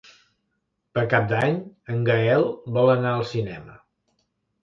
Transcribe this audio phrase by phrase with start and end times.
[0.97, 1.59] Per Cap d'Any
[1.95, 2.45] en Gaël
[2.79, 3.77] vol anar al cinema.